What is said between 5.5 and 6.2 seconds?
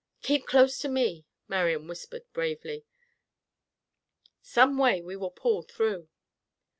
through."